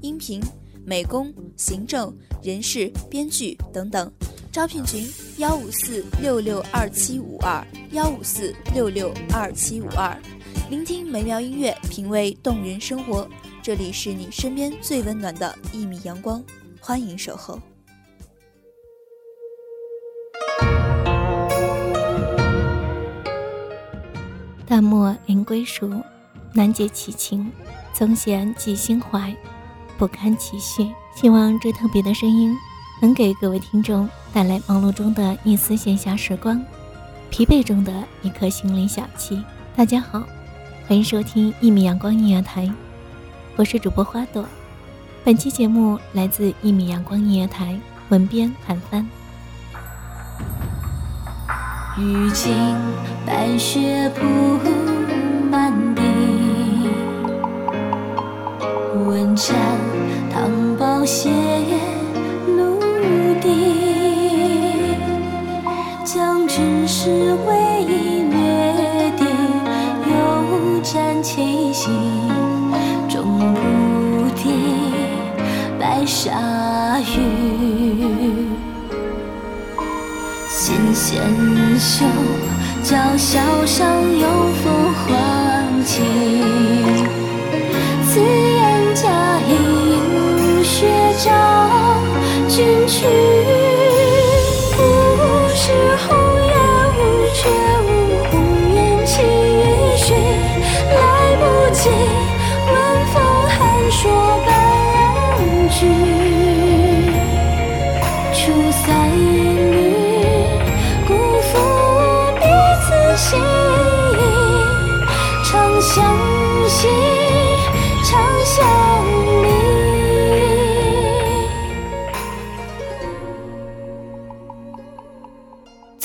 [0.00, 0.40] 音频、
[0.84, 4.10] 美工、行政、人事、编剧等等。
[4.52, 5.06] 招聘群：
[5.38, 10.16] 幺五四六六二七五二幺五四六六二七五二。
[10.68, 13.28] 聆听美妙音乐，品味动人生活。
[13.62, 16.42] 这里是你身边最温暖的一米阳光，
[16.80, 17.60] 欢迎守候。
[24.66, 26.02] 淡漠临归属，
[26.54, 27.52] 难解其情，
[27.92, 29.36] 曾闲寄心怀，
[30.00, 30.90] 不堪其绪。
[31.14, 32.56] 希望这特别的声音
[33.02, 36.58] 能给各位听众带来忙碌中的一丝闲暇时光，
[37.28, 39.44] 疲惫中的一颗心灵小憩。
[39.76, 40.22] 大家好，
[40.88, 42.72] 欢迎收听一米阳光音乐台，
[43.56, 44.46] 我是主播花朵。
[45.22, 47.78] 本期节目来自一米阳光音乐台，
[48.08, 49.06] 文编韩帆。
[51.98, 52.54] 雨尽
[53.26, 54.24] 白雪铺
[55.50, 55.89] 满
[61.10, 61.28] 宝血
[62.46, 62.78] 陆
[63.40, 64.94] 地，
[66.04, 69.26] 将军是唯一约定，
[70.06, 71.88] 有战七夕，
[73.08, 73.60] 终不
[74.36, 74.52] 敌
[75.80, 78.46] 白沙雨。
[80.48, 81.20] 纤纤
[81.76, 82.04] 袖，
[82.84, 83.84] 娇笑上
[84.16, 84.28] 有
[84.62, 86.69] 风唤起。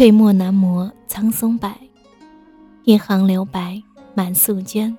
[0.00, 1.70] 翠墨难磨苍松柏，
[2.84, 3.82] 一行留白
[4.14, 4.96] 满素绢。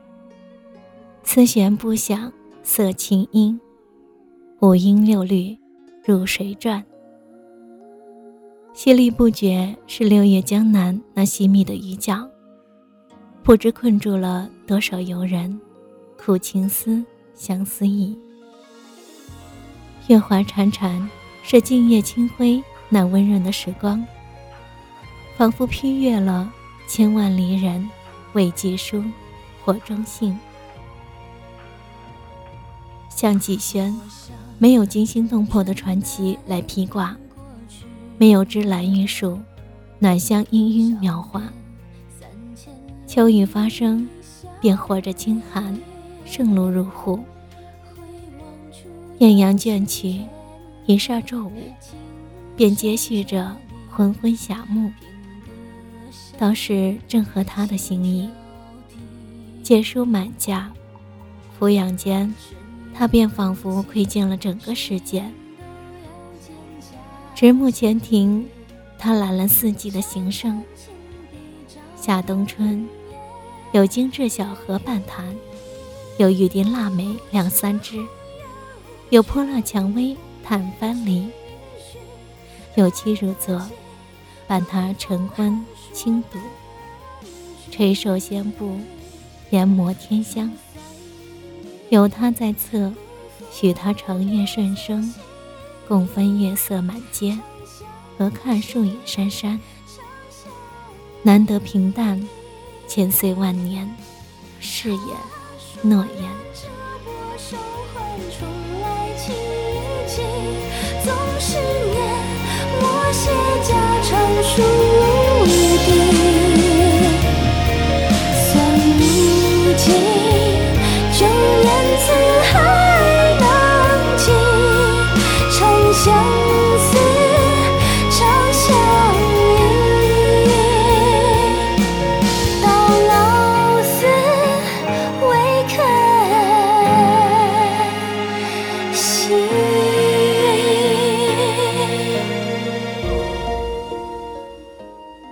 [1.24, 2.32] 丝弦不响
[2.62, 3.60] 色清音，
[4.60, 5.58] 五音六律
[6.06, 6.86] 入水转。
[8.76, 12.30] 淅沥不绝是六月江南那细密的雨角，
[13.42, 15.60] 不知困住了多少游人，
[16.16, 18.16] 苦情思，相思意。
[20.10, 21.04] 月华潺潺，
[21.42, 24.06] 是静夜清辉那温润的时光。
[25.42, 26.54] 仿佛披越了
[26.88, 27.90] 千万离人，
[28.34, 29.04] 未寄书，
[29.66, 30.38] 火中信。
[33.10, 33.92] 像季轩，
[34.60, 37.18] 没有惊心动魄的传奇来披挂，
[38.20, 39.40] 没有芝兰玉树，
[39.98, 41.42] 暖香氤氲描画。
[43.08, 44.08] 秋雨发生，
[44.60, 45.76] 便或者清寒，
[46.24, 47.20] 盛露入户。
[49.18, 50.22] 艳阳倦去，
[50.86, 51.52] 一霎骤午，
[52.56, 53.58] 便接续着
[53.90, 54.92] 昏昏霞暮。
[56.42, 58.28] 倒是正合他的心意。
[59.62, 60.72] 借书满架，
[61.60, 62.34] 俯仰间，
[62.96, 65.24] 他便仿佛窥见了整个世界。
[67.36, 68.44] 直目前庭，
[68.98, 70.64] 他揽了四季的形胜。
[71.96, 72.90] 夏冬春，
[73.72, 75.36] 有精致小荷半坛，
[76.18, 78.04] 有玉笛腊梅两三枝，
[79.12, 81.30] 有泼辣蔷薇探藩篱，
[82.74, 83.62] 有妻如昨，
[84.48, 86.40] 伴他晨昏轻读，
[87.70, 88.80] 垂手仙步，
[89.50, 90.52] 研磨天香。
[91.90, 92.94] 有他在侧，
[93.52, 95.14] 许他长夜顺生，
[95.88, 97.38] 共分月色满街，
[98.18, 99.60] 和看树影珊珊。
[101.24, 102.28] 难得平淡，
[102.88, 103.94] 千岁万年，
[104.60, 105.00] 誓言
[105.82, 106.32] 诺言。
[111.04, 111.98] 总是念
[112.80, 113.30] 我写
[113.68, 113.70] 家
[114.04, 114.10] 常
[114.44, 114.52] 书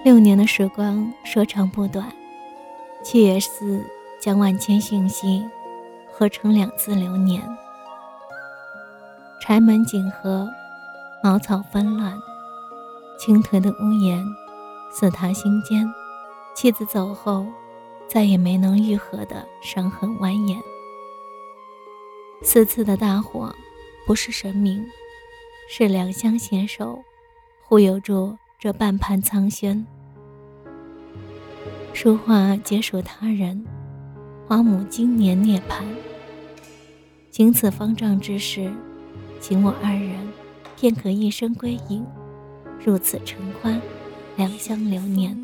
[0.09, 2.11] 六年的时光说长不短，
[3.03, 3.85] 七月四
[4.19, 5.47] 将万千信息
[6.11, 7.43] 合成两字流年。
[9.39, 10.49] 柴门紧合，
[11.23, 12.17] 茅草纷乱，
[13.19, 14.25] 倾颓的屋檐
[14.91, 15.87] 似他心间。
[16.55, 17.45] 妻子走后，
[18.07, 20.59] 再也没能愈合的伤痕蜿蜒。
[22.41, 23.53] 四次的大火，
[24.07, 24.83] 不是神明，
[25.69, 27.03] 是两相携手，
[27.63, 29.85] 护佑住这半盘苍轩。
[31.93, 33.65] 书画皆属他人，
[34.47, 35.83] 花母今年涅槃。
[37.29, 38.71] 经此方丈之事，
[39.41, 40.11] 请我二人
[40.79, 42.05] 便可一生归隐，
[42.83, 43.81] 入此承欢，
[44.37, 45.37] 两相留念。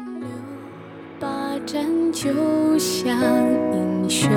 [1.20, 1.28] 把
[1.66, 2.30] 盏酒
[2.78, 3.18] 香
[3.74, 4.30] 盈袖，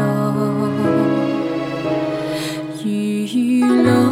[2.84, 4.07] 玉楼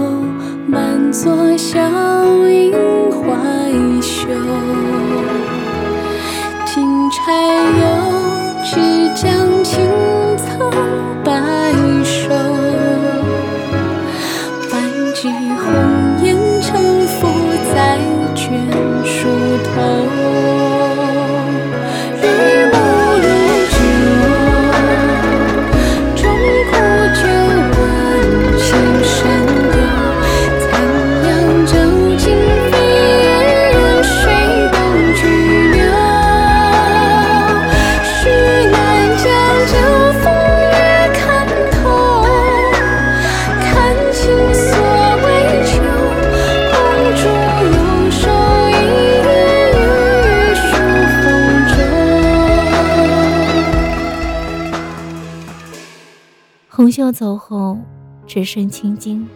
[57.06, 57.79] 红袖走后，
[58.26, 59.29] 只剩青筋。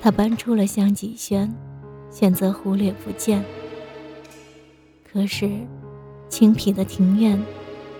[0.00, 1.54] 他搬出了香几轩，
[2.10, 3.44] 选择忽略不见。
[5.04, 5.48] 可是，
[6.28, 7.40] 青僻的庭院，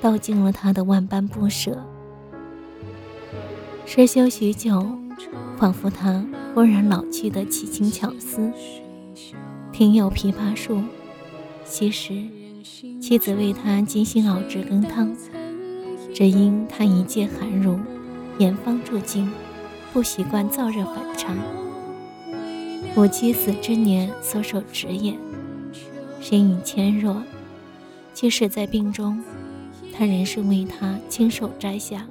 [0.01, 1.79] 道尽了他的万般不舍。
[3.85, 4.85] 失修许久，
[5.57, 8.51] 仿佛他忽然老去的奇情巧思。
[9.73, 10.81] 庭有枇杷树，
[11.65, 12.21] 昔时
[13.01, 15.17] 妻子为他精心熬制羹汤，
[16.13, 17.79] 只因他一介寒儒，
[18.39, 19.31] 严方住境，
[19.93, 21.37] 不习惯燥热反常。
[22.95, 25.15] 母妻死之年所手植也，
[26.21, 27.23] 身影纤弱，
[28.13, 29.23] 即使在病中，
[29.93, 32.07] 他仍是为他亲手摘下。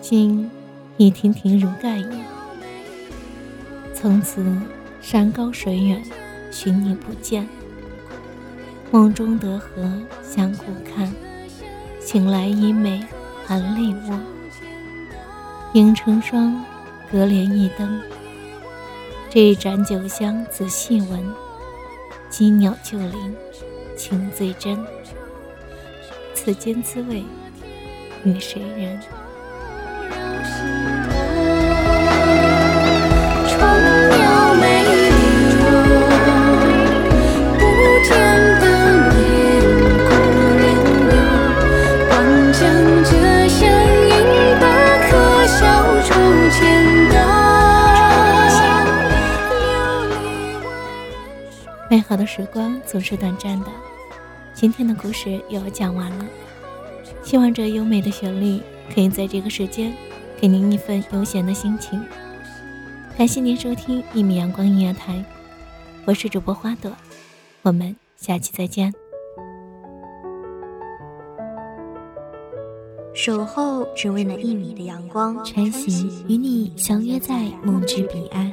[0.00, 0.50] 今
[0.96, 2.24] 已亭亭如盖也，
[3.94, 4.44] 从此
[5.00, 6.02] 山高水远，
[6.50, 7.48] 寻你不见。
[8.90, 9.90] 梦中得何
[10.22, 11.12] 相顾看，
[12.00, 13.04] 醒来已美
[13.46, 14.18] 含泪卧。
[15.74, 16.64] 影成双，
[17.10, 18.00] 隔帘一灯。
[19.28, 21.20] 这盏酒香仔细闻，
[22.30, 23.36] 鸡鸟旧林，
[23.96, 24.78] 情最真。
[26.32, 27.24] 此间滋味，
[28.24, 29.00] 与谁人？
[52.14, 53.66] 好的时光总是短暂的，
[54.54, 56.24] 今天的故事又要讲完了。
[57.24, 58.60] 希望这优美的旋律
[58.94, 59.92] 可以在这个时间
[60.40, 62.00] 给您一份悠闲的心情。
[63.18, 65.24] 感谢您收听一米阳光音乐台，
[66.04, 66.92] 我是主播花朵，
[67.62, 68.94] 我们下期再见。
[73.12, 78.52] 守候只为那一米的阳光，晨曦与你相约在梦之彼岸。